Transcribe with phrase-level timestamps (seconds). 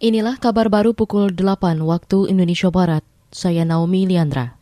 [0.00, 3.04] Inilah kabar baru pukul 8 waktu Indonesia Barat.
[3.28, 4.56] Saya Naomi Liandra.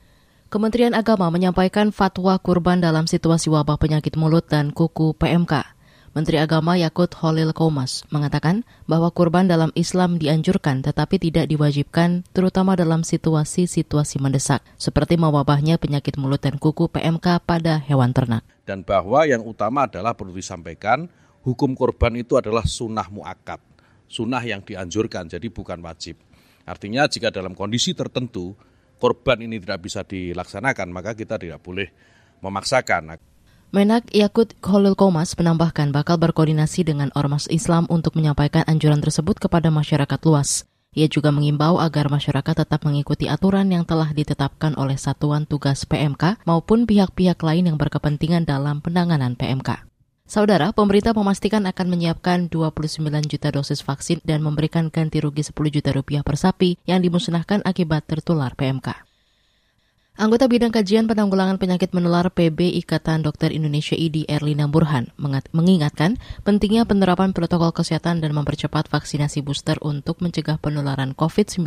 [0.50, 5.62] Kementerian Agama menyampaikan fatwa kurban dalam situasi wabah penyakit mulut dan kuku PMK.
[6.10, 12.74] Menteri Agama Yakut Holil Komas mengatakan bahwa kurban dalam Islam dianjurkan tetapi tidak diwajibkan terutama
[12.74, 18.42] dalam situasi-situasi mendesak seperti mewabahnya penyakit mulut dan kuku PMK pada hewan ternak.
[18.66, 21.06] Dan bahwa yang utama adalah perlu disampaikan
[21.46, 23.67] hukum kurban itu adalah sunnah muakat
[24.08, 26.18] sunnah yang dianjurkan, jadi bukan wajib.
[26.68, 28.52] Artinya jika dalam kondisi tertentu
[28.98, 31.88] korban ini tidak bisa dilaksanakan, maka kita tidak boleh
[32.42, 33.16] memaksakan.
[33.68, 39.68] Menak Yakut Khalil Komas menambahkan bakal berkoordinasi dengan Ormas Islam untuk menyampaikan anjuran tersebut kepada
[39.68, 40.64] masyarakat luas.
[40.96, 46.40] Ia juga mengimbau agar masyarakat tetap mengikuti aturan yang telah ditetapkan oleh Satuan Tugas PMK
[46.48, 49.84] maupun pihak-pihak lain yang berkepentingan dalam penanganan PMK.
[50.28, 55.88] Saudara, pemerintah memastikan akan menyiapkan 29 juta dosis vaksin dan memberikan ganti rugi 10 juta
[55.88, 59.08] rupiah per sapi yang dimusnahkan akibat tertular PMK.
[60.20, 65.08] Anggota Bidang Kajian Penanggulangan Penyakit Menular PB Ikatan Dokter Indonesia ID Erlina Burhan
[65.56, 71.64] mengingatkan pentingnya penerapan protokol kesehatan dan mempercepat vaksinasi booster untuk mencegah penularan COVID-19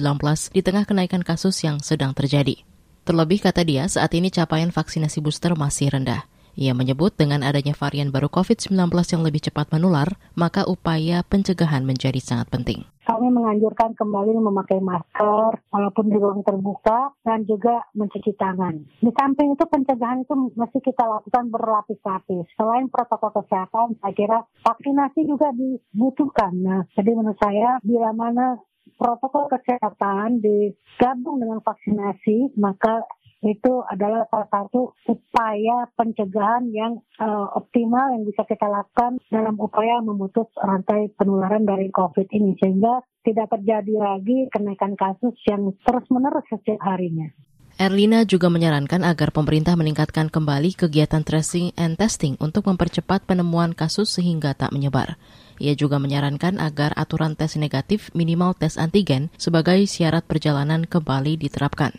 [0.53, 2.61] di tengah kenaikan kasus yang sedang terjadi.
[3.09, 6.29] Terlebih, kata dia, saat ini capaian vaksinasi booster masih rendah.
[6.59, 12.19] Ia menyebut dengan adanya varian baru COVID-19 yang lebih cepat menular, maka upaya pencegahan menjadi
[12.19, 12.83] sangat penting.
[13.01, 18.77] Kami menganjurkan kembali memakai masker walaupun di ruang terbuka dan juga mencuci tangan.
[19.01, 22.45] Di samping itu pencegahan itu mesti kita lakukan berlapis-lapis.
[22.55, 26.53] Selain protokol kesehatan, saya kira vaksinasi juga dibutuhkan.
[26.53, 28.61] Nah, jadi menurut saya bila mana
[29.01, 33.01] protokol kesehatan digabung dengan vaksinasi, maka
[33.41, 39.97] itu adalah salah satu upaya pencegahan yang uh, optimal yang bisa kita lakukan dalam upaya
[40.05, 46.81] memutus rantai penularan dari COVID ini sehingga tidak terjadi lagi kenaikan kasus yang terus-menerus setiap
[46.85, 47.33] harinya.
[47.81, 54.11] Erlina juga menyarankan agar pemerintah meningkatkan kembali kegiatan tracing and testing untuk mempercepat penemuan kasus
[54.11, 55.17] sehingga tak menyebar.
[55.57, 61.97] Ia juga menyarankan agar aturan tes negatif minimal tes antigen sebagai syarat perjalanan kembali diterapkan.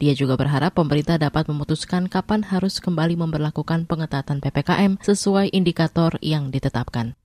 [0.00, 6.48] Dia juga berharap pemerintah dapat memutuskan kapan harus kembali memperlakukan pengetatan PPKM sesuai indikator yang
[6.48, 7.18] ditetapkan.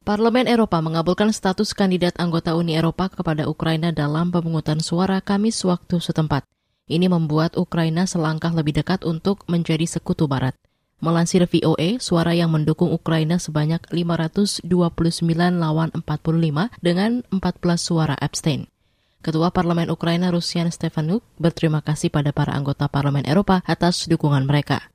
[0.00, 6.00] Parlemen Eropa mengabulkan status kandidat anggota Uni Eropa kepada Ukraina dalam pemungutan suara Kamis waktu
[6.00, 6.48] setempat.
[6.88, 10.56] Ini membuat Ukraina selangkah lebih dekat untuk menjadi sekutu barat.
[11.04, 14.64] Melansir VOA, suara yang mendukung Ukraina sebanyak 529
[15.56, 17.40] lawan 45 dengan 14
[17.80, 18.68] suara abstain.
[19.20, 24.88] Ketua Parlemen Ukraina Rusian Stefanuk berterima kasih pada para anggota Parlemen Eropa atas dukungan mereka.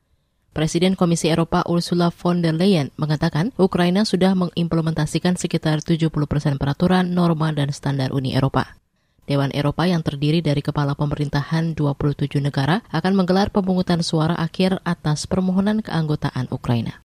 [0.49, 7.13] Presiden Komisi Eropa Ursula von der Leyen mengatakan Ukraina sudah mengimplementasikan sekitar 70 persen peraturan,
[7.13, 8.81] norma, dan standar Uni Eropa.
[9.29, 15.29] Dewan Eropa yang terdiri dari kepala pemerintahan 27 negara akan menggelar pemungutan suara akhir atas
[15.29, 17.05] permohonan keanggotaan Ukraina.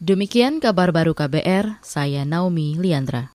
[0.00, 3.28] Demikian kabar baru KBR, saya Naomi Liandra.